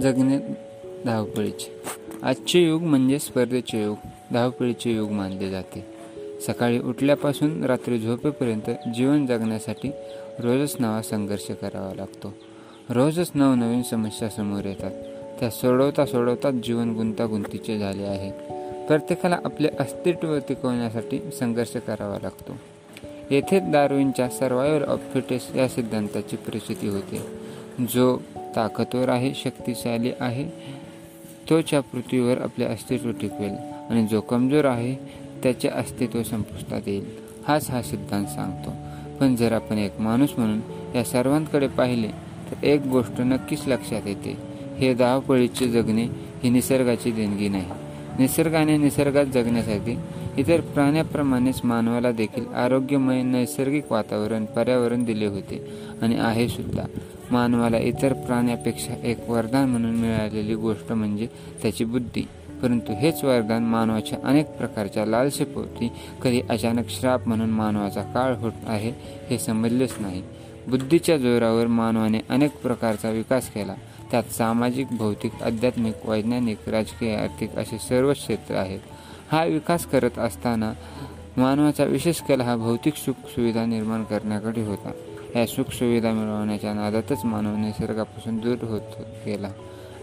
जगणे 0.00 0.38
धावपळीचे. 1.04 1.82
आजचे 2.22 2.60
युग 2.60 2.82
म्हणजे 2.82 3.18
स्पर्धेचे 3.18 3.82
युग. 3.82 3.96
धावपळीचे 4.32 4.92
युग 4.92 5.10
मानले 5.10 5.50
जाते. 5.50 5.86
सकाळी 6.46 6.78
उठल्यापासून 6.78 7.64
रात्री 7.64 7.98
झोपेपर्यंत 7.98 8.70
जीवन 8.94 9.26
जगण्यासाठी 9.26 9.90
रोजच 10.38 10.76
नवा 10.78 11.02
संघर्ष 11.02 11.50
करावा 11.50 11.94
लागतो. 11.94 12.34
रोजच 12.90 13.30
नवनवीन 13.34 13.82
समस्या 13.82 14.28
समोर 14.28 14.64
येतात. 14.64 14.90
त्या 15.40 15.50
सोडवता 15.50 16.06
सोडवताच 16.06 16.54
जीवन 16.54 16.92
गुंतागुंतीचे 16.92 17.78
झाले 17.78 18.02
आहे. 18.02 18.30
प्रत्येकाला 18.86 19.38
आपले 19.44 19.68
अस्तित्व 19.80 20.38
टिकवण्यासाठी 20.48 21.30
संघर्ष 21.38 21.76
करावा 21.76 22.18
लागतो. 22.22 22.52
येथे 23.30 23.60
दार्विनच्या 23.60 24.28
सर्वायवर 24.28 24.82
ऑफ 24.82 25.00
फिटेस्ट 25.14 25.56
या 25.56 25.68
सिद्धांताची 25.68 26.36
प्रचिती 26.36 26.88
होते. 26.88 27.41
जो 27.80 28.16
ताकदवर 28.56 29.08
आहे 29.08 29.34
शक्तिशाली 29.34 30.10
आहे 30.20 30.48
तोच्या 31.50 31.80
पृथ्वीवर 31.80 32.40
आपले 32.40 32.64
अस्तित्व 32.64 33.10
टिकवेल 33.10 33.54
आणि 33.90 34.06
जो 34.06 34.20
कमजोर 34.20 34.64
आहे 34.64 34.94
त्याचे 35.42 35.68
अस्तित्व 35.68 36.22
संपुष्टात 36.22 36.80
येईल. 36.86 37.04
हाच 37.48 37.70
हा 37.70 37.82
सिद्धांत 37.82 38.26
सांगतो. 38.26 38.72
पण 39.20 39.36
जर 39.36 39.52
आपण 39.52 39.78
एक 39.78 40.00
माणूस 40.00 40.28
म्हणून 40.38 40.60
या 40.94 41.04
सर्वांकडे 41.04 41.66
पाहिले 41.66 42.08
तर 42.50 42.64
एक 42.64 42.80
गोष्ट 42.80 43.20
नक्कीच 43.20 43.60
लक्षात 43.66 44.06
येते. 44.06 44.36
हे 44.78 44.94
धावपळीचे 44.94 45.68
जगणे 45.68 46.04
ही 46.42 46.50
निसर्गाची 46.50 47.10
देणगी 47.10 47.48
नाही. 47.48 47.66
निसर्गाने 48.18 48.76
निसर्गात 48.76 49.26
जगण्यासाठी 49.26 49.98
इतर 50.38 50.60
प्राण्याप्रमाणेच 50.60 51.60
मानवाला 51.64 52.12
देखील 52.12 52.46
आरोग्यमय 52.54 53.22
नैसर्गिक 53.22 53.92
वातावरण 53.92 54.44
पर्यावरण 54.44 55.04
दिले 55.04 55.26
होते 55.26 55.68
आणि 56.02 56.16
आहे 56.18 56.48
सुद्धा. 56.48 56.82
मानवाला 57.30 57.78
इतर 57.78 58.12
प्राण्यापेक्षा 58.12 59.06
एक 59.06 59.30
वरदान 59.30 59.68
म्हणून 59.68 59.94
मिळालेली 59.94 60.54
गोष्ट 60.54 60.92
म्हणजे 60.92 61.26
त्याची 61.62 61.84
बुद्धी. 61.84 62.28
परंतु 62.62 62.92
हेच 62.92 63.24
वरदान 63.24 63.62
मानवाच्या 63.62 64.18
अनेक 64.24 64.46
प्रकारच्या 64.46 65.06
लालसेपोटी 65.06 65.92
कधी 66.22 66.40
अचानक 66.50 66.88
श्राप 66.88 67.28
म्हणून 67.28 67.50
मानवाचा 67.50 68.02
काळ 68.02 68.34
होत 68.34 68.52
आहे 68.66 68.92
हे 69.30 69.38
समजलेच 69.38 69.94
नाही. 70.00 70.22
बुद्धीच्या 70.68 71.16
जोरावर 71.16 71.66
मानवाने 71.66 72.20
अनेक 72.28 72.62
प्रकारचा 72.62 73.10
विकास 73.10 73.50
केला. 73.50 73.74
त्यात 74.10 74.22
सामाजिक 74.22 74.86
भौतिक 74.90 75.42
आध्यात्मिक 75.42 75.94
वैज्ञानिक 76.06 76.68
राजकीय 76.68 77.14
आर्थिक 77.14 77.56
असे 77.56 77.78
सर्व 77.78 78.12
क्षेत्र 78.12 78.54
आहेत. 78.54 78.80
हा 79.32 79.44
विकास 79.44 79.86
करत 79.86 80.18
असताना 80.18 80.72
मानवाचा 81.36 81.84
विशेष 81.84 82.20
कल 82.20 82.40
हा 82.40 82.56
भौतिक 82.56 82.94
सुख 82.94 83.12
सुविधा 83.26 83.64
निर्माण 83.64 84.04
करण्याकडे 84.04 84.66
होता. 84.66 84.90
या 85.36 85.46
सुखसुविधा 85.46 86.10
मिळवण्याच्या 86.10 86.74
नादातच 86.74 87.24
मानव 87.24 87.56
निसर्गापासून 87.56 88.36
दूर 88.36 88.56
होत 88.62 88.80
गेला. 89.26 89.48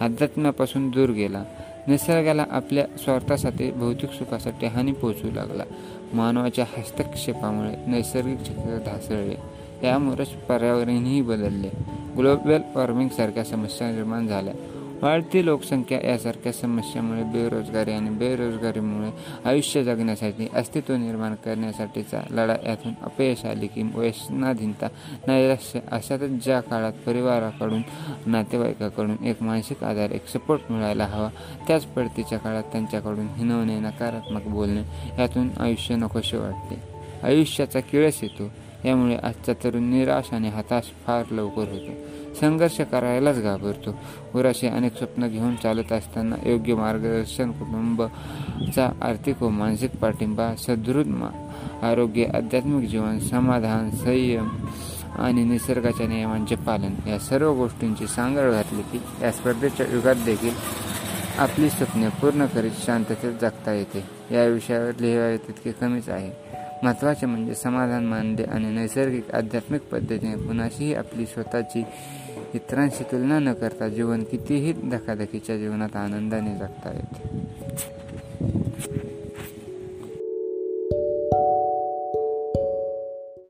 अध्यात्मापासून 0.00 0.90
दूर 0.90 1.10
गेला. 1.10 1.44
निसर्गाला 1.88 2.44
आपल्या 2.50 2.86
स्वार्थासाठी 2.98 3.70
भौतिक 3.70 4.10
सुखासाठी 4.10 4.66
हानी 4.66 4.92
पोचू 4.92 5.30
लागला. 5.30 5.64
मानवाच्या 6.14 6.64
हस्तक्षेपामुळे 6.78 7.76
नैसर्गिक 7.86 8.38
चक्र 8.38 8.78
ढासळले. 8.86 9.36
यामुळेच 9.86 10.28
पर्यावरणही 10.28 11.22
बदलले. 11.22 11.68
ग्लोबल 12.18 12.58
वॉर्मिंगसारख्या 12.74 13.44
समस्या 13.44 13.90
निर्माण 13.90 14.26
झाल्या. 14.26 14.54
वाढती 15.02 15.44
लोकसंख्या 15.44 15.98
यासारख्या 16.06 16.52
समस्यामुळे 16.52 17.22
बेरोजगारी 17.22 17.92
आणि 17.92 18.10
बेरोजगारीमुळे 18.10 19.10
आयुष्य 19.44 19.84
जगण्यासाठी 19.84 20.46
अस्तित्व 20.54 20.94
निर्माण 20.94 21.34
करण्यासाठीचा 21.34 22.20
लढा 22.30 22.56
यातून 22.66 22.92
अपयश 23.02 23.44
आले 23.44 23.66
की 23.66 23.82
व्यसनाधीनता 23.82 24.88
नैराश्य. 25.28 25.80
अशातच 25.92 26.44
ज्या 26.44 26.60
काळात 26.60 26.92
परिवाराकडून 27.06 27.82
नातेवाईकाकडून 28.26 29.24
एक 29.24 29.42
मानसिक 29.42 29.84
आधार 29.84 30.10
एक 30.10 30.28
सपोर्ट 30.28 30.72
मिळायला 30.72 31.04
हवा 31.04 31.28
त्याच 31.68 31.84
पडतीच्या 31.84 32.38
काळात 32.38 32.62
त्यांच्याकडून 32.62 33.26
हिनवणे 33.36 33.78
नकारात्मक 33.78 34.42
बोलणे 34.42 34.82
यातून 35.18 35.48
आयुष्य 35.60 35.96
नकोसे 35.96 36.36
वाटते. 36.36 36.82
आयुष्याचा 37.22 37.80
किळस 37.80 38.22
येतो 38.22 38.50
यामुळे 38.84 39.16
आजचा 39.16 39.52
तरुण 39.52 39.82
निराश 39.82 40.34
आणि 40.34 40.48
हताश 40.48 40.84
फार 41.06 41.24
लवकर 41.30 41.68
होतो. 41.68 42.15
संघर्ष 42.40 42.80
करायलाच 42.80 43.42
घाबरतो. 43.42 43.94
उराशी 44.34 44.66
अनेक 44.66 44.96
स्वप्न 44.96 45.28
घेऊन 45.28 45.54
चालत 45.54 45.92
असताना 45.92 46.36
योग्य 46.48 46.74
मार्गदर्शन 46.74 47.50
कुटुंबचा 47.50 48.90
आर्थिक 49.02 49.42
व 49.42 49.48
मानसिक 49.48 49.90
पाठिंबा 49.96 50.54
सदृढ 50.58 51.06
आरोग्य 51.82 52.24
आध्यात्मिक 52.24 52.88
जीवन 52.88 53.18
समाधान 53.18 53.90
संयम 53.90 54.48
आणि 55.18 55.44
निसर्गाच्या 55.44 56.06
नियमांचे 56.08 56.54
पालन 56.54 57.08
या 57.08 57.18
सर्व 57.18 57.54
गोष्टींची 57.54 58.06
सांगड 58.06 58.50
घातली 58.50 58.82
की 58.82 59.00
या 59.22 59.32
स्पर्धेच्या 59.32 59.86
युगात 59.92 60.14
देखील 60.14 60.54
आपली 61.38 61.70
स्वप्ने 61.70 62.08
पूर्ण 62.08 62.46
करीत 62.46 62.70
शांततेत 62.78 63.32
जगता 63.40 63.72
येते. 63.72 64.04
या 64.30 64.46
विषयावर 64.46 64.90
लिहावे 65.00 65.36
तितके 65.36 65.72
कमीच 65.72 66.08
आहे. 66.08 66.30
महत्त्वाचे 66.82 67.26
म्हणजे 67.26 67.54
समाधान 67.54 68.04
मानदे 68.04 68.44
आणि 68.44 68.70
नैसर्गिक 68.70 69.30
आध्यात्मिक 69.30 69.80
पद्धतीने 69.80 70.34
कुणाशीही 70.34 70.94
आपली 70.94 71.26
स्वतःची 71.26 71.82
इतरांशी 72.54 73.04
तुलना 73.04 73.38
न 73.38 73.52
करता 73.52 73.88
जीवन 73.88 74.22
कितीही 74.22 74.72
धकाधकीच्या 74.72 75.56
जीवनात 75.56 75.96
आनंदाने 75.96 76.58
जगता 76.58 76.92
येते. 76.92 77.45